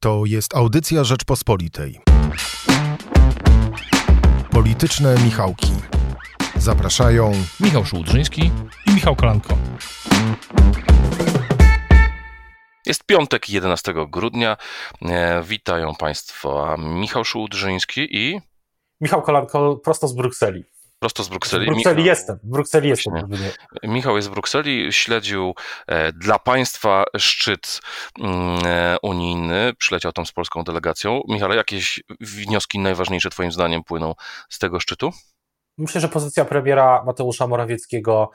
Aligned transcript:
To 0.00 0.22
jest 0.26 0.54
audycja 0.54 1.04
Rzeczpospolitej. 1.04 2.00
Polityczne 4.50 5.14
Michałki. 5.24 5.72
Zapraszają 6.56 7.32
Michał 7.60 7.84
Szułdrzyński 7.84 8.50
i 8.86 8.94
Michał 8.94 9.16
Kolanko. 9.16 9.54
Jest 12.86 13.04
piątek, 13.06 13.50
11 13.50 13.94
grudnia. 14.08 14.56
E, 15.02 15.42
witają 15.42 15.94
Państwa 15.94 16.76
Michał 16.78 17.24
Szułdrzyński 17.24 18.16
i 18.16 18.40
Michał 19.00 19.22
Kolanko 19.22 19.76
prosto 19.76 20.08
z 20.08 20.14
Brukseli. 20.14 20.64
Prosto 20.98 21.24
z 21.24 21.28
Brukseli. 21.28 21.66
W 21.66 21.68
Brukseli 21.68 21.96
Michał, 21.96 22.06
jestem, 22.06 22.38
w 22.42 22.46
Brukseli 22.46 22.88
jestem. 22.88 23.14
Właśnie. 23.28 23.50
Michał 23.82 24.16
jest 24.16 24.28
w 24.28 24.30
Brukseli, 24.30 24.92
śledził 24.92 25.54
e, 25.86 26.12
dla 26.12 26.38
Państwa 26.38 27.04
szczyt 27.16 27.80
mm, 28.18 28.58
e, 28.66 28.96
unijny, 29.02 29.72
przyleciał 29.78 30.12
tam 30.12 30.26
z 30.26 30.32
polską 30.32 30.64
delegacją. 30.64 31.22
Michale, 31.28 31.56
jakieś 31.56 32.02
wnioski 32.20 32.78
najważniejsze 32.78 33.30
Twoim 33.30 33.52
zdaniem 33.52 33.84
płyną 33.84 34.14
z 34.48 34.58
tego 34.58 34.80
szczytu? 34.80 35.10
Myślę, 35.78 36.00
że 36.00 36.08
pozycja 36.08 36.44
premiera 36.44 37.02
Mateusza 37.06 37.46
Morawieckiego 37.46 38.30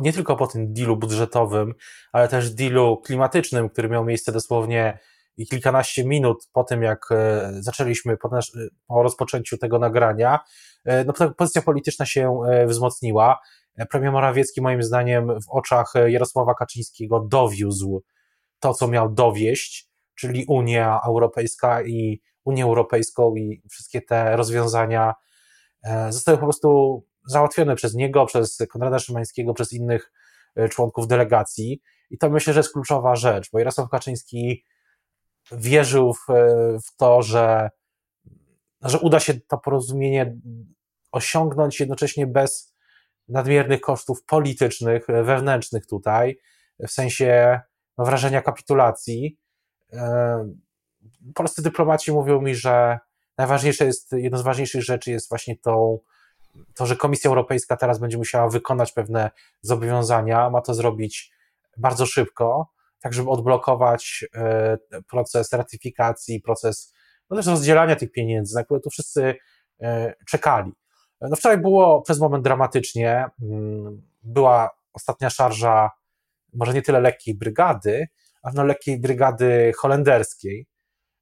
nie 0.00 0.12
tylko 0.12 0.36
po 0.36 0.46
tym 0.46 0.72
dealu 0.72 0.96
budżetowym, 0.96 1.74
ale 2.12 2.28
też 2.28 2.50
dealu 2.50 2.96
klimatycznym, 2.96 3.68
który 3.68 3.88
miał 3.88 4.04
miejsce 4.04 4.32
dosłownie 4.32 4.98
i 5.36 5.46
kilkanaście 5.46 6.04
minut 6.04 6.48
po 6.52 6.64
tym, 6.64 6.82
jak 6.82 7.06
e, 7.10 7.50
zaczęliśmy, 7.52 8.16
po, 8.16 8.28
nasz, 8.28 8.52
po 8.86 9.02
rozpoczęciu 9.02 9.58
tego 9.58 9.78
nagrania, 9.78 10.40
no, 11.06 11.12
to 11.12 11.30
pozycja 11.30 11.62
polityczna 11.62 12.06
się 12.06 12.40
e, 12.48 12.66
wzmocniła. 12.66 13.38
E, 13.76 13.86
Premier 13.86 14.12
Morawiecki, 14.12 14.60
moim 14.60 14.82
zdaniem, 14.82 15.40
w 15.40 15.50
oczach 15.50 15.96
e, 15.96 16.10
Jarosława 16.10 16.54
Kaczyńskiego 16.54 17.20
dowiózł 17.30 18.02
to, 18.60 18.74
co 18.74 18.88
miał 18.88 19.12
dowieść, 19.12 19.90
czyli 20.14 20.44
Unia 20.48 21.00
Europejska 21.06 21.82
i 21.82 22.20
Unię 22.44 22.64
Europejską 22.64 23.34
i 23.36 23.62
wszystkie 23.70 24.02
te 24.02 24.36
rozwiązania 24.36 25.14
e, 25.84 26.12
zostały 26.12 26.38
po 26.38 26.44
prostu 26.44 27.00
załatwione 27.26 27.76
przez 27.76 27.94
niego, 27.94 28.26
przez 28.26 28.58
Konrada 28.70 28.98
Szymańskiego, 28.98 29.54
przez 29.54 29.72
innych 29.72 30.12
e, 30.56 30.68
członków 30.68 31.06
delegacji. 31.06 31.82
I 32.10 32.18
to 32.18 32.30
myślę, 32.30 32.52
że 32.52 32.60
jest 32.60 32.72
kluczowa 32.72 33.16
rzecz, 33.16 33.50
bo 33.52 33.58
Jarosław 33.58 33.88
Kaczyński 33.90 34.64
wierzył 35.52 36.14
w, 36.14 36.30
e, 36.30 36.78
w 36.86 36.96
to, 36.96 37.22
że, 37.22 37.70
że 38.82 38.98
uda 38.98 39.20
się 39.20 39.40
to 39.40 39.58
porozumienie 39.58 40.36
osiągnąć 41.12 41.80
jednocześnie 41.80 42.26
bez 42.26 42.74
nadmiernych 43.28 43.80
kosztów 43.80 44.24
politycznych, 44.24 45.10
e, 45.10 45.22
wewnętrznych 45.22 45.86
tutaj, 45.86 46.38
w 46.78 46.90
sensie 46.90 47.60
no, 47.98 48.04
wrażenia 48.04 48.42
kapitulacji. 48.42 49.38
E, 49.92 50.52
Polscy 51.34 51.62
dyplomaci 51.62 52.12
mówią 52.12 52.40
mi, 52.40 52.54
że 52.54 52.98
najważniejsze 53.38 53.84
jest, 53.84 54.12
jedną 54.12 54.38
z 54.38 54.42
ważniejszych 54.42 54.82
rzeczy 54.82 55.10
jest 55.10 55.28
właśnie 55.28 55.56
to, 55.56 56.00
że 56.80 56.96
Komisja 56.96 57.28
Europejska 57.28 57.76
teraz 57.76 57.98
będzie 57.98 58.18
musiała 58.18 58.48
wykonać 58.48 58.92
pewne 58.92 59.30
zobowiązania, 59.62 60.50
ma 60.50 60.60
to 60.60 60.74
zrobić 60.74 61.32
bardzo 61.76 62.06
szybko, 62.06 62.72
tak 63.00 63.12
żeby 63.12 63.30
odblokować 63.30 64.24
e, 64.34 64.78
proces 65.10 65.52
ratyfikacji, 65.52 66.40
proces 66.40 66.94
no 67.30 67.36
też 67.36 67.46
rozdzielania 67.46 67.96
tych 67.96 68.12
pieniędzy, 68.12 68.54
na 68.54 68.64
które 68.64 68.80
tu 68.80 68.90
wszyscy 68.90 69.34
e, 69.80 70.14
czekali. 70.28 70.72
No 71.20 71.36
wczoraj 71.36 71.58
było 71.58 72.02
przez 72.02 72.20
moment 72.20 72.44
dramatycznie, 72.44 73.24
mm, 73.42 74.02
była 74.22 74.70
ostatnia 74.92 75.30
szarża, 75.30 75.90
może 76.52 76.74
nie 76.74 76.82
tyle 76.82 77.00
lekkiej 77.00 77.34
brygady, 77.34 78.08
a 78.42 78.50
no 78.54 78.64
lekkiej 78.64 79.00
brygady 79.00 79.72
holenderskiej. 79.76 80.66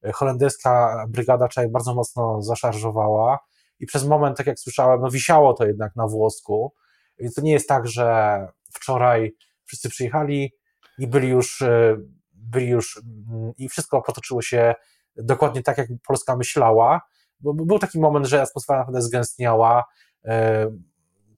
E, 0.05 0.13
Holenderska 0.13 1.05
brygada 1.09 1.49
wczoraj 1.49 1.71
bardzo 1.71 1.95
mocno 1.95 2.43
zaszarżowała 2.43 3.39
i 3.81 3.87
przez 3.87 4.05
moment, 4.05 4.37
tak 4.37 4.47
jak 4.47 4.59
słyszałem, 4.59 5.01
no 5.01 5.11
wisiało 5.11 5.55
to 5.55 5.67
jednak 5.67 5.97
na 5.97 6.07
włosku, 6.07 6.73
więc 7.19 7.35
to 7.35 7.43
nie 7.43 7.53
jest 7.53 7.69
tak, 7.69 7.87
że 7.89 8.39
wczoraj 8.75 9.37
wszyscy 9.65 9.89
przyjechali 9.89 10.53
i 10.99 11.07
byli 11.07 11.29
już, 11.29 11.63
e, 11.63 11.97
byli 12.33 12.69
już 12.69 13.03
mm, 13.31 13.53
i 13.59 13.69
wszystko 13.69 14.03
potoczyło 14.03 14.43
się 14.43 14.75
dokładnie 15.19 15.63
tak, 15.63 15.79
jak 15.79 15.89
Polska 16.07 16.37
myślała, 16.37 17.01
bo 17.41 17.55
był 17.55 17.79
taki 17.79 18.01
moment, 18.01 18.27
że 18.27 18.43
atmosfera 18.43 18.79
naprawdę 18.79 19.03
zgęstniała, 19.03 19.85
e, 20.25 20.67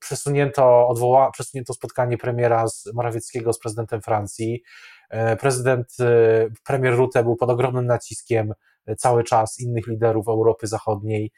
przesunięto, 0.01 0.89
odwoła, 0.89 1.31
przesunięto 1.31 1.75
spotkanie 1.75 2.19
premiera 2.19 2.69
z 2.69 2.91
Morawieckiego 2.95 3.53
z 3.53 3.59
prezydentem 3.59 4.03
Francji, 4.03 4.63
E, 5.11 5.37
prezydent, 5.37 5.97
e, 6.01 6.49
premier 6.65 6.97
Rutte 6.97 7.23
był 7.23 7.37
pod 7.37 7.51
ogromnym 7.51 7.87
naciskiem 7.87 8.53
cały 8.99 9.25
czas 9.25 9.61
innych 9.61 9.87
liderów 9.87 10.29
Europy 10.29 10.67
Zachodniej, 10.67 11.33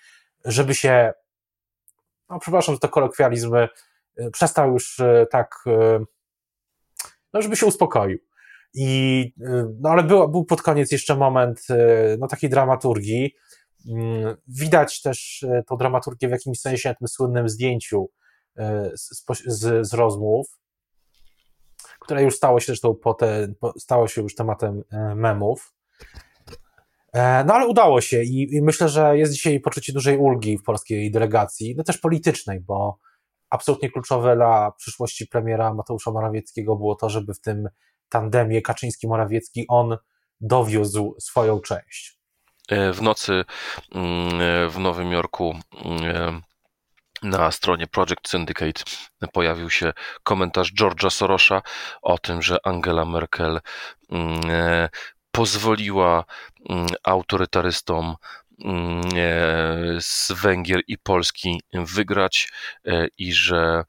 żeby 0.44 0.75
się, 0.75 1.12
no 2.28 2.38
przepraszam, 2.38 2.75
że 2.75 2.78
to 2.78 2.88
kolokwializm, 2.88 3.54
przestał 4.32 4.72
już 4.72 5.00
tak, 5.31 5.64
no 7.32 7.42
żeby 7.42 7.56
się 7.56 7.66
uspokoił. 7.66 8.19
I, 8.74 9.32
e, 9.46 9.74
no 9.80 9.90
ale 9.90 10.02
był, 10.02 10.28
był 10.28 10.44
pod 10.44 10.62
koniec 10.62 10.92
jeszcze 10.92 11.16
moment 11.16 11.60
e, 11.70 12.16
no, 12.18 12.26
takiej 12.28 12.50
dramaturgii. 12.50 13.34
Mm, 13.90 14.36
Widać 14.48 15.02
też 15.02 15.42
e, 15.42 15.62
tą 15.68 15.76
dramaturgię 15.76 16.28
w 16.28 16.30
jakimś 16.30 16.60
sensie 16.60 16.88
na 16.88 16.94
tym 16.94 17.08
słynnym 17.08 17.48
zdjęciu 17.48 18.10
z, 18.94 19.24
z, 19.46 19.88
z, 19.88 19.94
rozmów, 19.94 20.46
które 22.00 22.22
już 22.22 22.36
stało 22.36 22.60
się 22.60 22.66
zresztą 22.66 22.94
potem, 22.94 23.54
po- 23.60 23.74
stało 23.80 24.08
się 24.08 24.22
już 24.22 24.34
tematem 24.34 24.82
memów. 25.14 25.74
E, 27.12 27.44
No 27.44 27.54
ale 27.54 27.66
udało 27.66 28.00
się 28.00 28.22
i, 28.22 28.54
i 28.56 28.62
myślę, 28.62 28.88
że 28.88 29.18
jest 29.18 29.32
dzisiaj 29.32 29.60
poczucie 29.60 29.92
dużej 29.92 30.18
ulgi 30.18 30.58
w 30.58 30.62
polskiej 30.62 31.10
delegacji, 31.10 31.74
no 31.76 31.84
też 31.84 31.98
politycznej, 31.98 32.60
bo 32.60 32.98
absolutnie 33.50 33.90
kluczowe 33.90 34.36
dla 34.36 34.72
przyszłości 34.78 35.26
premiera 35.26 35.74
Mateusza 35.74 36.10
Morawieckiego 36.10 36.76
było 36.76 36.94
to, 36.94 37.08
żeby 37.08 37.34
w 37.34 37.40
tym 37.40 37.68
tandemie 38.12 38.62
Kaczyński-Morawiecki 38.62 39.64
on 39.68 39.96
dowiózł 40.40 41.16
swoją 41.20 41.60
część. 41.60 42.18
E, 42.68 42.92
W 42.92 43.02
nocy 43.02 43.44
mm, 43.94 44.40
e, 44.40 44.68
w 44.68 44.78
Nowym 44.78 45.12
Jorku 45.12 45.56
e, 45.84 46.40
na 47.22 47.50
stronie 47.50 47.86
Project 47.86 48.28
Syndicate 48.28 48.82
pojawił 49.32 49.70
się 49.70 49.92
komentarz 50.22 50.72
George'a 50.80 51.10
Sorosza 51.10 51.62
o 52.02 52.18
tym, 52.18 52.42
że 52.42 52.56
Angela 52.64 53.04
Merkel 53.04 53.60
mm, 54.10 54.40
pozwoliła 55.30 56.24
mm, 56.70 56.86
autorytarystom 57.04 58.16
z 60.00 60.32
Węgier 60.32 60.80
i 60.88 60.98
Polski 60.98 61.62
wygrać 61.72 62.52
i 63.18 63.32
że 63.32 63.84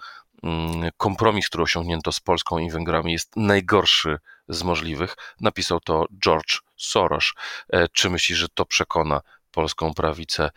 kompromis, 0.97 1.49
który 1.49 1.63
osiągnięto 1.63 2.11
z 2.11 2.19
Polską 2.19 2.57
i 2.57 2.71
Węgrami 2.71 3.11
jest 3.11 3.35
najgorszy 3.35 4.17
z 4.47 4.63
możliwych. 4.63 5.15
Napisał 5.41 5.79
to 5.79 6.05
George 6.23 6.59
Soros. 6.77 7.33
E, 7.69 7.87
Czy 7.87 8.09
myślisz, 8.09 8.37
że 8.37 8.47
to 8.53 8.65
przekona 8.65 9.21
polską 9.51 9.93
prawicę, 9.93 10.49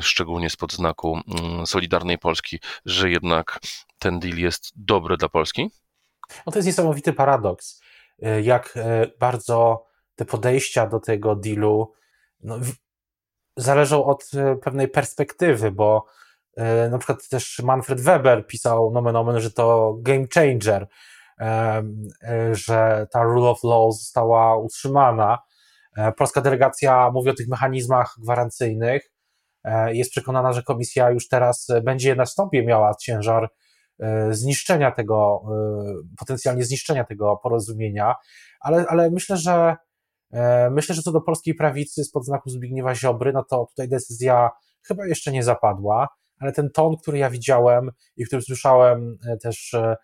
szczególnie 0.00 0.50
spod 0.50 0.72
znaku 0.72 1.20
mm, 1.28 1.66
Solidarnej 1.66 2.18
Polski, 2.18 2.60
że 2.84 3.10
jednak 3.10 3.58
ten 3.98 4.20
deal 4.20 4.36
jest 4.36 4.72
dobry 4.76 5.16
dla 5.16 5.28
Polski? 5.28 5.70
No 6.46 6.52
to 6.52 6.58
jest 6.58 6.66
niesamowity 6.66 7.12
paradoks, 7.12 7.82
e, 8.22 8.42
jak 8.42 8.76
e, 8.76 9.06
bardzo 9.18 9.86
te 10.14 10.24
podejścia 10.24 10.86
do 10.86 11.00
tego 11.00 11.36
dealu 11.36 11.92
no, 12.40 12.58
zależą 13.56 14.04
od 14.04 14.30
pewnej 14.62 14.88
perspektywy, 14.88 15.70
bo 15.70 16.06
na 16.90 16.98
przykład 16.98 17.28
też 17.28 17.58
Manfred 17.64 18.00
Weber 18.00 18.46
pisał 18.46 18.90
nomen 18.92 19.16
omen, 19.16 19.40
że 19.40 19.50
to 19.50 19.96
game 20.00 20.24
changer, 20.34 20.86
em, 21.38 22.02
e, 22.22 22.54
że 22.54 23.06
ta 23.12 23.22
rule 23.22 23.50
of 23.50 23.64
law 23.64 23.94
została 23.98 24.56
utrzymana. 24.56 25.38
E, 25.96 26.12
Polska 26.12 26.40
delegacja 26.40 27.10
mówi 27.14 27.30
o 27.30 27.34
tych 27.34 27.48
mechanizmach 27.48 28.14
gwarancyjnych. 28.22 29.10
e, 29.64 29.94
Jest 29.94 30.10
przekonana, 30.10 30.52
że 30.52 30.62
komisja 30.62 31.10
już 31.10 31.28
teraz 31.28 31.70
e, 31.70 31.80
będzie 31.80 32.14
na 32.16 32.26
sobie 32.26 32.66
miała 32.66 32.94
ciężar 32.94 33.48
e, 34.00 34.34
zniszczenia 34.34 34.90
tego, 34.92 35.42
e, 35.50 36.16
potencjalnie 36.18 36.64
zniszczenia 36.64 37.04
tego 37.04 37.36
porozumienia, 37.42 38.14
ale, 38.60 38.84
ale 38.88 39.10
myślę, 39.10 39.36
że 39.36 39.76
e, 40.32 40.70
myślę, 40.70 40.94
że 40.94 41.02
co 41.02 41.12
do 41.12 41.20
polskiej 41.20 41.54
prawicy 41.54 42.04
spod 42.04 42.24
znaku 42.24 42.50
Zbigniewa 42.50 42.94
Ziobry, 42.94 43.32
no 43.32 43.44
to 43.50 43.66
tutaj 43.66 43.88
decyzja 43.88 44.50
chyba 44.88 45.06
jeszcze 45.06 45.32
nie 45.32 45.42
zapadła, 45.42 46.08
ale 46.40 46.52
ten 46.52 46.70
ton, 46.70 46.96
który 46.96 47.18
ja 47.18 47.30
widziałem 47.30 47.90
i 48.16 48.24
który 48.24 48.42
słyszałem 48.42 49.18
e, 49.26 49.36
też 49.36 49.74
e, 49.74 49.96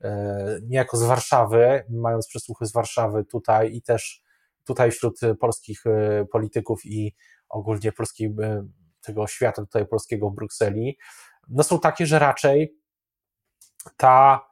e, 0.00 0.58
niejako 0.62 0.96
z 0.96 1.02
Warszawy, 1.02 1.84
mając 1.90 2.28
przesłuchy 2.28 2.66
z 2.66 2.72
Warszawy 2.72 3.24
tutaj 3.24 3.74
i 3.74 3.82
też 3.82 4.24
tutaj 4.64 4.90
wśród 4.90 5.20
polskich 5.40 5.84
polityków 6.32 6.80
i 6.84 7.14
ogólnie 7.48 7.92
polskiej, 7.92 8.34
tego 9.00 9.26
świata 9.26 9.62
tutaj 9.62 9.86
polskiego 9.86 10.30
w 10.30 10.34
Brukseli, 10.34 10.98
no 11.48 11.62
są 11.62 11.80
takie, 11.80 12.06
że 12.06 12.18
raczej 12.18 12.78
ta, 13.96 14.46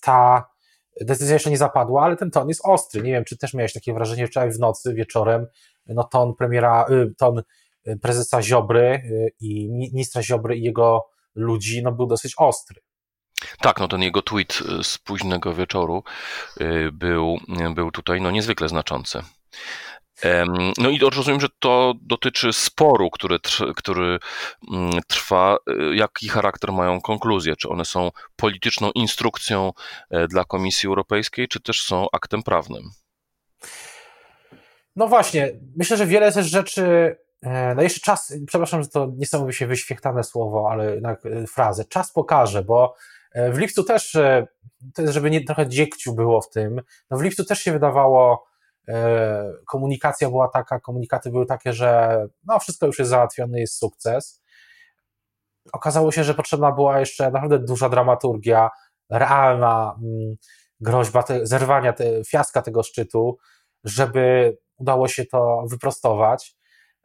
ta 0.00 0.50
decyzja 1.00 1.34
jeszcze 1.34 1.50
nie 1.50 1.58
zapadła, 1.58 2.04
ale 2.04 2.16
ten 2.16 2.30
ton 2.30 2.48
jest 2.48 2.60
ostry. 2.64 3.02
Nie 3.02 3.12
wiem, 3.12 3.24
czy 3.24 3.38
też 3.38 3.54
miałeś 3.54 3.72
takie 3.72 3.94
wrażenie 3.94 4.26
wczoraj 4.26 4.50
w 4.50 4.58
nocy, 4.58 4.94
wieczorem, 4.94 5.46
no 5.86 6.04
ton 6.04 6.34
premiera, 6.34 6.86
ton 7.18 7.42
prezesa 8.02 8.42
Ziobry 8.42 9.02
i 9.40 9.68
ministra 9.70 10.22
Ziobry 10.22 10.56
i 10.56 10.62
jego 10.62 11.06
ludzi, 11.34 11.82
no 11.82 11.92
był 11.92 12.06
dosyć 12.06 12.34
ostry. 12.38 12.80
Tak, 13.60 13.80
no 13.80 13.88
ten 13.88 14.02
jego 14.02 14.22
tweet 14.22 14.62
z 14.82 14.98
późnego 14.98 15.54
wieczoru 15.54 16.02
był, 16.92 17.38
był 17.74 17.90
tutaj 17.90 18.20
no 18.20 18.30
niezwykle 18.30 18.68
znaczący. 18.68 19.22
No 20.78 20.90
i 20.90 20.98
rozumiem, 20.98 21.40
że 21.40 21.48
to 21.58 21.94
dotyczy 22.02 22.52
sporu, 22.52 23.10
który, 23.10 23.38
który 23.76 24.18
mm, 24.72 24.90
trwa. 25.06 25.56
Y, 25.70 25.96
jaki 25.96 26.28
charakter 26.28 26.72
mają 26.72 27.00
konkluzje? 27.00 27.56
Czy 27.56 27.68
one 27.68 27.84
są 27.84 28.10
polityczną 28.36 28.90
instrukcją 28.90 29.72
e, 30.10 30.28
dla 30.28 30.44
Komisji 30.44 30.86
Europejskiej, 30.86 31.48
czy 31.48 31.60
też 31.60 31.82
są 31.82 32.06
aktem 32.12 32.42
prawnym? 32.42 32.82
No 34.96 35.08
właśnie, 35.08 35.50
myślę, 35.76 35.96
że 35.96 36.06
wiele 36.06 36.32
też 36.32 36.46
rzeczy. 36.46 37.16
E, 37.42 37.74
no 37.74 37.82
jeszcze 37.82 38.00
czas, 38.00 38.34
przepraszam, 38.46 38.82
że 38.82 38.88
to 38.88 39.12
niesamowicie 39.16 39.66
wyświechtane 39.66 40.24
słowo, 40.24 40.68
ale 40.70 40.94
jednak 40.94 41.26
e, 41.26 41.46
frazę. 41.46 41.84
Czas 41.84 42.12
pokaże, 42.12 42.62
bo 42.62 42.94
w 43.52 43.58
lipcu 43.58 43.84
też, 43.84 44.12
to 44.94 45.02
jest, 45.02 45.14
żeby 45.14 45.30
nie 45.30 45.44
trochę 45.44 45.68
dziekciu 45.68 46.14
było 46.14 46.40
w 46.40 46.50
tym, 46.50 46.82
no 47.10 47.18
w 47.18 47.22
lipcu 47.22 47.44
też 47.44 47.58
się 47.58 47.72
wydawało, 47.72 48.48
E, 48.88 49.52
komunikacja 49.66 50.28
była 50.28 50.48
taka, 50.48 50.80
komunikaty 50.80 51.30
były 51.30 51.46
takie, 51.46 51.72
że 51.72 52.20
no 52.44 52.58
wszystko 52.58 52.86
już 52.86 52.98
jest 52.98 53.10
załatwione, 53.10 53.60
jest 53.60 53.78
sukces. 53.78 54.42
Okazało 55.72 56.12
się, 56.12 56.24
że 56.24 56.34
potrzebna 56.34 56.72
była 56.72 57.00
jeszcze 57.00 57.24
naprawdę 57.24 57.58
duża 57.58 57.88
dramaturgia, 57.88 58.70
realna 59.10 59.98
mm, 60.02 60.36
groźba 60.80 61.22
te, 61.22 61.46
zerwania, 61.46 61.92
te, 61.92 62.24
fiaska 62.24 62.62
tego 62.62 62.82
szczytu, 62.82 63.38
żeby 63.84 64.56
udało 64.76 65.08
się 65.08 65.26
to 65.26 65.64
wyprostować. 65.70 66.57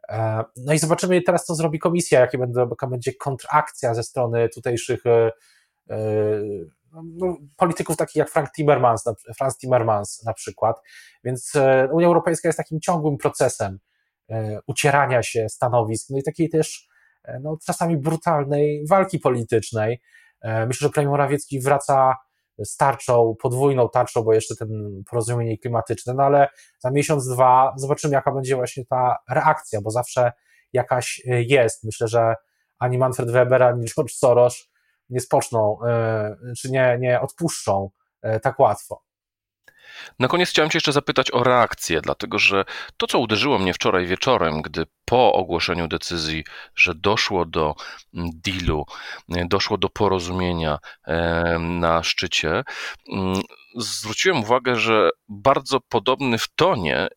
E, 0.08 0.44
no 0.56 0.72
i 0.72 0.78
zobaczymy 0.78 1.22
teraz, 1.22 1.44
co 1.44 1.54
zrobi 1.54 1.78
komisja, 1.78 2.20
jakie 2.20 2.38
jaka 2.70 2.86
będzie 2.86 3.12
kontrakcja 3.14 3.94
ze 3.94 4.02
strony 4.02 4.48
tutejszych 4.48 5.06
e, 5.06 5.30
no, 7.02 7.36
polityków 7.56 7.96
takich 7.96 8.16
jak 8.16 8.30
Frank 8.30 8.52
Timmermans, 8.52 9.04
Franz 9.36 9.58
Timmermans 9.58 10.22
na 10.22 10.32
przykład. 10.32 10.82
Więc 11.24 11.56
e, 11.56 11.88
Unia 11.92 12.06
Europejska 12.06 12.48
jest 12.48 12.56
takim 12.56 12.80
ciągłym 12.80 13.16
procesem 13.16 13.78
e, 14.30 14.58
ucierania 14.66 15.22
się 15.22 15.48
stanowisk, 15.48 16.10
no 16.10 16.18
i 16.18 16.22
takiej 16.22 16.48
też 16.48 16.88
e, 17.24 17.40
no, 17.40 17.58
czasami 17.66 17.96
brutalnej 17.96 18.86
walki 18.86 19.18
politycznej. 19.18 20.00
Myślę, 20.66 20.88
że 20.88 20.90
premier 20.90 21.10
Morawiecki 21.10 21.60
wraca 21.60 22.16
z 22.58 22.76
tarczą, 22.76 23.34
podwójną 23.42 23.88
tarczą, 23.88 24.22
bo 24.22 24.34
jeszcze 24.34 24.56
ten 24.56 25.02
porozumienie 25.10 25.58
klimatyczne, 25.58 26.14
no 26.14 26.22
ale 26.22 26.48
za 26.78 26.90
miesiąc, 26.90 27.28
dwa 27.28 27.74
zobaczymy, 27.76 28.14
jaka 28.14 28.32
będzie 28.32 28.56
właśnie 28.56 28.86
ta 28.86 29.16
reakcja, 29.30 29.80
bo 29.80 29.90
zawsze 29.90 30.32
jakaś 30.72 31.22
jest. 31.26 31.84
Myślę, 31.84 32.08
że 32.08 32.34
ani 32.78 32.98
Manfred 32.98 33.30
Weber, 33.30 33.62
ani 33.62 33.86
George 33.86 34.12
Soros 34.12 34.70
nie 35.10 35.20
spoczną, 35.20 35.78
e, 35.86 36.36
czy 36.58 36.70
nie, 36.70 36.96
nie 37.00 37.20
odpuszczą 37.20 37.90
e, 38.22 38.40
tak 38.40 38.58
łatwo. 38.58 39.02
Na 40.18 40.28
koniec 40.28 40.50
chciałem 40.50 40.70
Cię 40.70 40.76
jeszcze 40.76 40.92
zapytać 40.92 41.30
o 41.30 41.44
reakcję, 41.44 42.00
dlatego 42.00 42.38
że 42.38 42.64
to, 42.96 43.06
co 43.06 43.18
uderzyło 43.18 43.58
mnie 43.58 43.74
wczoraj 43.74 44.06
wieczorem, 44.06 44.62
gdy 44.62 44.86
po 45.04 45.32
ogłoszeniu 45.32 45.88
decyzji, 45.88 46.44
że 46.76 46.94
doszło 46.94 47.44
do 47.44 47.74
mm, 48.14 48.30
dealu, 48.34 48.86
e, 49.36 49.44
doszło 49.48 49.78
do 49.78 49.88
porozumienia 49.88 50.78
na 51.58 52.02
szczycie, 52.02 52.62
mm, 53.12 53.40
zwróciłem 53.76 54.40
uwagę, 54.40 54.76
że 54.76 55.10
bardzo 55.28 55.80
podobny 55.80 56.38
w 56.38 56.48
tonie 56.54 57.08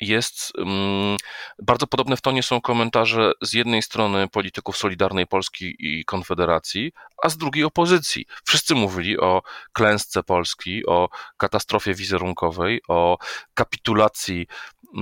jest 0.00 0.52
um, 0.58 1.16
bardzo 1.62 1.86
podobne 1.86 2.16
w 2.16 2.20
tonie 2.20 2.42
są 2.42 2.60
komentarze 2.60 3.32
z 3.42 3.52
jednej 3.52 3.82
strony 3.82 4.28
polityków 4.28 4.76
Solidarnej 4.76 5.26
Polski 5.26 5.74
i 5.78 6.04
Konfederacji, 6.04 6.92
a 7.22 7.28
z 7.28 7.36
drugiej 7.36 7.64
opozycji. 7.64 8.26
Wszyscy 8.44 8.74
mówili 8.74 9.18
o 9.18 9.42
klęsce 9.72 10.22
Polski, 10.22 10.86
o 10.86 11.08
katastrofie 11.36 11.94
wizerunkowej, 11.94 12.80
o 12.88 13.18
kapitulacji 13.54 14.46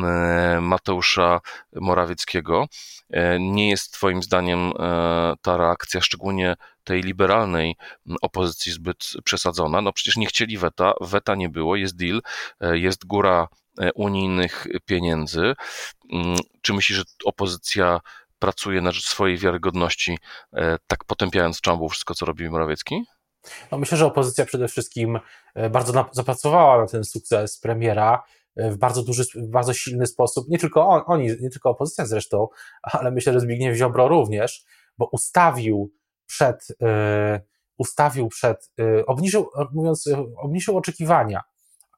e, 0.02 0.58
Mateusza 0.60 1.40
Morawieckiego. 1.74 2.66
E, 3.10 3.40
nie 3.40 3.70
jest 3.70 3.92
Twoim 3.92 4.22
zdaniem 4.22 4.72
e, 4.78 5.34
ta 5.42 5.56
reakcja, 5.56 6.00
szczególnie 6.00 6.54
tej 6.84 7.02
liberalnej 7.02 7.76
opozycji, 8.22 8.72
zbyt 8.72 9.12
przesadzona? 9.24 9.80
No 9.80 9.92
przecież 9.92 10.16
nie 10.16 10.26
chcieli 10.26 10.58
weta, 10.58 10.92
weta 11.00 11.34
nie 11.34 11.48
było, 11.48 11.76
jest 11.76 11.96
deal, 11.96 12.22
jest 12.60 13.06
góra 13.06 13.48
unijnych 13.94 14.66
pieniędzy. 14.86 15.54
Mm, 16.12 16.36
czy 16.62 16.72
myślisz, 16.72 16.98
że 16.98 17.04
opozycja 17.25 18.00
pracuje 18.38 18.80
na 18.80 18.92
rzecz 18.92 19.08
swojej 19.08 19.38
wiarygodności, 19.38 20.19
e, 20.52 20.76
tak 20.86 21.04
potępiając 21.04 21.60
czambu 21.60 21.88
wszystko, 21.88 22.14
co 22.14 22.26
robi 22.26 22.50
Morawiecki? 22.50 23.04
No 23.72 23.78
myślę, 23.78 23.98
że 23.98 24.06
opozycja 24.06 24.44
przede 24.44 24.69
wszystkim 24.69 25.19
e, 25.54 25.70
bardzo 25.70 26.08
zapracowała 26.12 26.80
na 26.80 26.86
ten 26.86 27.04
sukces 27.04 27.60
premiera 27.60 28.22
w 28.56 28.76
bardzo 28.76 29.02
duży, 29.02 29.25
bardzo 29.36 29.75
silny 29.75 30.06
sposób. 30.06 30.48
Nie 30.48 30.58
tylko 30.58 30.88
on, 30.88 31.02
oni, 31.06 31.26
nie 31.40 31.50
tylko 31.50 31.70
opozycja 31.70 32.06
zresztą, 32.06 32.48
ale 32.82 33.10
myślę, 33.10 33.32
że 33.32 33.40
Zbigniew 33.40 33.76
Ziobro 33.76 34.08
również, 34.08 34.64
bo 34.98 35.08
ustawił 35.12 35.92
przed, 36.26 36.69
ustawił 37.76 38.28
przed, 38.28 38.72
obniżył, 39.06 39.50
mówiąc, 39.72 40.08
obniżył 40.36 40.76
oczekiwania. 40.76 41.42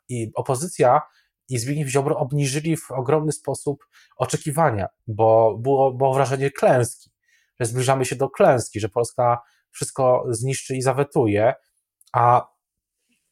I 0.08 0.30
opozycja 0.34 1.00
i 1.50 1.58
Zbigniew 1.58 1.88
Ziobro 1.88 2.18
obniżyli 2.18 2.76
w 2.76 2.90
ogromny 2.90 3.32
sposób 3.32 3.86
oczekiwania, 4.16 4.88
bo 5.06 5.58
było, 5.58 5.92
było 5.92 6.14
wrażenie 6.14 6.50
klęski, 6.50 7.10
że 7.60 7.66
zbliżamy 7.66 8.04
się 8.04 8.16
do 8.16 8.30
klęski, 8.30 8.80
że 8.80 8.88
Polska 8.88 9.42
wszystko 9.70 10.24
zniszczy 10.28 10.76
i 10.76 10.82
zawetuje, 10.82 11.54
a 12.12 12.50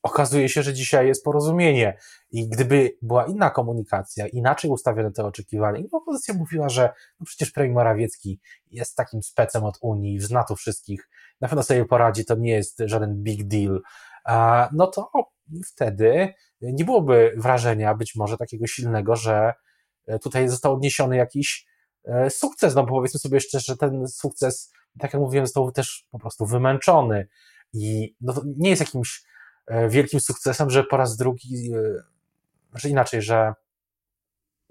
okazuje 0.02 0.48
się, 0.48 0.62
że 0.62 0.74
dzisiaj 0.74 1.06
jest 1.06 1.24
porozumienie. 1.24 1.98
I 2.30 2.48
gdyby 2.48 2.96
była 3.02 3.26
inna 3.26 3.50
komunikacja, 3.50 4.26
inaczej 4.26 4.70
ustawione 4.70 5.12
te 5.12 5.24
oczekiwania, 5.24 5.78
i 5.78 5.88
opozycja 5.92 6.34
mówiła, 6.34 6.68
że 6.68 6.92
no 7.20 7.26
przecież 7.26 7.50
premier 7.50 7.74
Morawiecki 7.74 8.40
jest 8.70 8.96
takim 8.96 9.22
specem 9.22 9.64
od 9.64 9.78
Unii, 9.80 10.20
zna 10.20 10.44
tu 10.44 10.56
wszystkich, 10.56 11.08
na 11.40 11.48
pewno 11.48 11.62
sobie 11.62 11.84
poradzi, 11.84 12.24
to 12.24 12.34
nie 12.34 12.52
jest 12.52 12.82
żaden 12.84 13.22
big 13.22 13.48
deal, 13.48 13.82
no 14.72 14.86
to 14.86 15.10
wtedy 15.66 16.34
nie 16.60 16.84
byłoby 16.84 17.32
wrażenia 17.36 17.94
być 17.94 18.14
może 18.16 18.36
takiego 18.36 18.66
silnego, 18.66 19.16
że 19.16 19.52
e, 20.06 20.18
tutaj 20.18 20.48
został 20.48 20.74
odniesiony 20.74 21.16
jakiś 21.16 21.66
e, 22.04 22.30
sukces, 22.30 22.74
no 22.74 22.82
bo 22.82 22.88
powiedzmy 22.88 23.20
sobie 23.20 23.40
szczerze, 23.40 23.64
że 23.68 23.76
ten 23.76 24.08
sukces, 24.08 24.72
tak 24.98 25.12
jak 25.12 25.22
mówiłem, 25.22 25.46
został 25.46 25.72
też 25.72 26.06
po 26.10 26.18
prostu 26.18 26.46
wymęczony. 26.46 27.28
I 27.72 28.16
no 28.20 28.42
nie 28.56 28.70
jest 28.70 28.80
jakimś 28.80 29.22
e, 29.66 29.88
wielkim 29.88 30.20
sukcesem, 30.20 30.70
że 30.70 30.84
po 30.84 30.96
raz 30.96 31.16
drugi, 31.16 31.70
że 32.74 32.88
inaczej, 32.88 33.22
że 33.22 33.54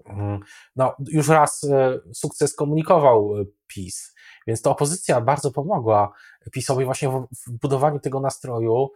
mm, 0.04 0.40
no, 0.76 0.96
już 1.08 1.28
raz 1.28 1.66
sukces 2.14 2.54
komunikował 2.54 3.34
PiS, 3.66 4.14
więc 4.46 4.62
to 4.62 4.70
opozycja 4.70 5.20
bardzo 5.20 5.50
pomogła 5.50 6.12
PiSowi 6.52 6.84
właśnie 6.84 7.08
w 7.08 7.50
budowaniu 7.50 8.00
tego 8.00 8.20
nastroju, 8.20 8.88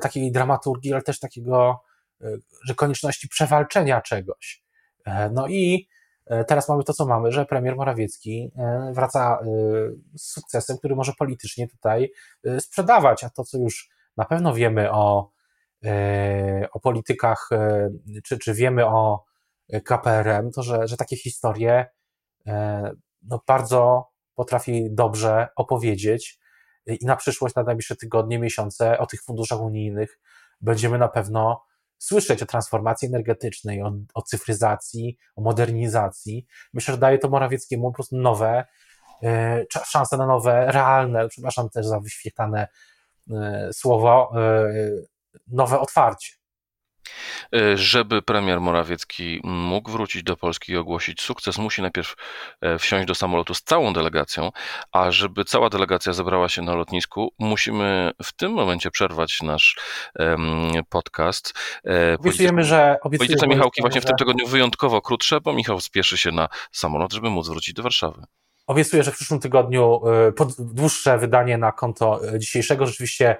takiej 0.00 0.32
dramaturgii, 0.32 0.92
ale 0.92 1.02
też 1.02 1.20
takiego 1.20 1.80
E, 2.22 2.36
że 2.64 2.74
konieczności 2.74 3.28
przewalczenia 3.28 4.00
czegoś. 4.00 4.62
E, 5.04 5.30
no 5.30 5.48
i 5.48 5.88
e, 6.26 6.44
teraz 6.44 6.68
mamy 6.68 6.84
to, 6.84 6.92
co 6.92 7.06
mamy, 7.06 7.32
że 7.32 7.46
premier 7.46 7.76
Morawiecki 7.76 8.52
wraca 8.92 9.38
z 10.16 10.32
sukcesem, 10.32 10.78
który 10.78 10.96
może 10.96 11.12
politycznie 11.18 11.68
tutaj 11.68 12.12
sprzedawać, 12.58 13.24
a 13.24 13.30
to, 13.30 13.44
co 13.44 13.58
już 13.58 13.90
na 14.16 14.24
pewno 14.24 14.54
wiemy 14.54 14.92
o, 14.92 15.30
o 16.72 16.80
politykach, 16.80 17.48
czy, 18.24 18.38
czy 18.38 18.54
wiemy 18.54 18.86
o 18.86 19.24
KPRM, 19.84 20.50
to 20.50 20.62
że, 20.62 20.88
że 20.88 20.96
takie 20.96 21.16
historie 21.16 21.86
no, 23.22 23.40
bardzo 23.46 24.08
potrafi 24.34 24.88
dobrze 24.90 25.48
opowiedzieć 25.56 26.38
i 26.86 27.06
na 27.06 27.16
przyszłość, 27.16 27.54
na 27.54 27.62
najbliższe 27.62 27.96
tygodnie, 27.96 28.38
miesiące 28.38 28.98
o 28.98 29.06
tych 29.06 29.22
funduszach 29.22 29.60
unijnych 29.60 30.18
będziemy 30.60 30.98
na 30.98 31.08
pewno 31.08 31.64
słyszeć 31.98 32.42
o 32.42 32.46
transformacji 32.46 33.08
energetycznej, 33.08 33.82
o, 33.82 33.92
o 34.14 34.22
cyfryzacji, 34.22 35.18
o 35.36 35.42
modernizacji. 35.42 36.46
Myślę, 36.72 36.94
że 36.94 36.98
daje 36.98 37.18
to 37.18 37.28
Morawieckiemu 37.28 37.90
po 37.90 37.94
prostu 37.94 38.16
nowe, 38.16 38.64
e, 39.22 39.64
szanse 39.84 40.16
na 40.16 40.26
nowe, 40.26 40.72
realne, 40.72 41.28
przepraszam 41.28 41.70
też 41.70 41.86
za 41.86 42.00
wyświetlane 42.00 42.68
e, 43.30 43.68
słowo, 43.72 44.32
e, 44.36 44.72
nowe 45.46 45.80
otwarcie. 45.80 46.41
E, 47.54 47.76
żeby 47.76 48.22
premier 48.22 48.60
Morawiecki 48.60 49.40
mógł 49.44 49.90
wrócić 49.90 50.22
do 50.22 50.36
Polski 50.36 50.72
i 50.72 50.76
ogłosić 50.76 51.22
sukces, 51.22 51.58
musi 51.58 51.82
najpierw 51.82 52.14
e, 52.60 52.78
wsiąść 52.78 53.06
do 53.06 53.14
samolotu 53.14 53.54
z 53.54 53.62
całą 53.62 53.92
delegacją, 53.92 54.50
a 54.92 55.10
żeby 55.10 55.44
cała 55.44 55.70
delegacja 55.70 56.12
zebrała 56.12 56.48
się 56.48 56.62
na 56.62 56.74
lotnisku, 56.74 57.32
musimy 57.38 58.10
w 58.22 58.32
tym 58.32 58.52
momencie 58.52 58.90
przerwać 58.90 59.42
nasz 59.42 59.76
podcast. 60.88 61.54
E, 61.86 62.18
obiecujemy, 62.18 62.64
że. 62.64 62.96
Polityczne 63.02 63.48
Michałki 63.48 63.80
właśnie 63.80 64.00
w 64.00 64.04
tym 64.04 64.16
tygodniu 64.16 64.46
wyjątkowo 64.46 65.00
krótsze, 65.00 65.40
bo 65.40 65.52
Michał 65.52 65.80
spieszy 65.80 66.18
się 66.18 66.30
na 66.30 66.48
samolot, 66.72 67.12
żeby 67.12 67.30
móc 67.30 67.48
wrócić 67.48 67.74
do 67.74 67.82
Warszawy. 67.82 68.22
Obiecuję, 68.66 69.02
że 69.02 69.12
w 69.12 69.14
przyszłym 69.14 69.40
tygodniu 69.40 70.00
dłuższe 70.58 71.18
wydanie 71.18 71.58
na 71.58 71.72
konto 71.72 72.20
dzisiejszego. 72.38 72.86
Rzeczywiście 72.86 73.36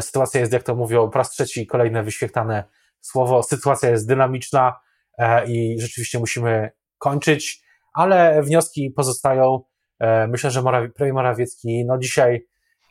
sytuacja 0.00 0.40
jest, 0.40 0.52
jak 0.52 0.62
to 0.62 0.74
mówią, 0.74 1.10
po 1.10 1.18
raz 1.18 1.30
trzeci 1.30 1.66
kolejne 1.66 2.02
wyświetlane 2.02 2.64
słowo, 3.00 3.42
sytuacja 3.42 3.90
jest 3.90 4.08
dynamiczna 4.08 4.80
e, 5.18 5.46
i 5.46 5.80
rzeczywiście 5.80 6.18
musimy 6.18 6.70
kończyć, 6.98 7.62
ale 7.94 8.42
wnioski 8.42 8.90
pozostają. 8.90 9.60
E, 9.98 10.26
myślę, 10.26 10.50
że 10.50 10.62
Morawi 10.62 10.92
premier 10.92 11.14
Morawiecki, 11.14 11.84
no 11.86 11.98
dzisiaj, 11.98 12.46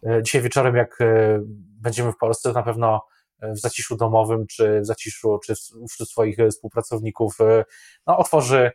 e, 0.08 0.24
dzisiaj 0.24 0.42
wieczorem, 0.42 0.76
jak 0.76 1.00
będziemy 1.82 2.12
w 2.12 2.18
Polsce, 2.18 2.52
na 2.52 2.64
pewno 2.64 3.02
w 3.42 3.60
zaciszu 3.60 3.98
domowym, 3.98 4.48
czy 4.48 4.82
w 4.82 4.86
zaciszu, 4.86 5.40
czy 5.46 5.54
wśród 5.90 6.10
swoich 6.10 6.38
współpracowników, 6.52 7.38
no, 8.08 8.18
otworzy 8.18 8.72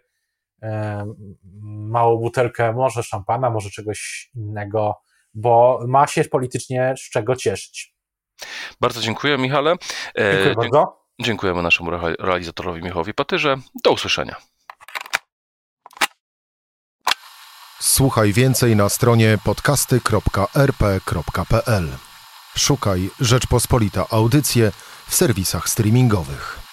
małą 1.63 2.17
butelkę, 2.17 2.73
może 2.73 3.03
szampana, 3.03 3.51
może 3.51 3.71
czegoś 3.71 4.31
innego, 4.35 4.95
bo 5.35 5.81
ma 5.87 6.07
się 6.07 6.25
politycznie 6.25 6.95
z 6.99 7.11
czego 7.11 7.37
cieszyć. 7.37 7.95
Bardzo 8.81 9.01
dziękuję, 9.01 9.39
Michale. 9.39 9.75
Dziękuję 10.19 10.55
bardzo. 10.55 11.04
Dziękujemy 11.21 11.63
naszemu 11.63 11.91
realizatorowi 12.19 12.83
Michałowi 12.83 13.15
Patyrze. 13.15 13.57
Do 13.85 13.93
usłyszenia. 13.93 14.37
Słuchaj 17.81 18.33
więcej 18.33 18.77
na 18.77 18.89
stronie 18.89 19.39
podcasty.rp.pl. 19.45 21.89
Szukaj 22.57 23.11
Rzeczpospolita 23.21 24.07
Audycje 24.11 24.73
w 25.07 25.15
serwisach 25.15 25.69
streamingowych. 25.69 26.64